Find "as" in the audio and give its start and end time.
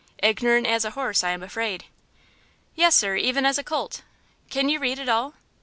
0.65-0.83, 3.45-3.59